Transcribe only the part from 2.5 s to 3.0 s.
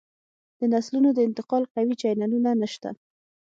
نشته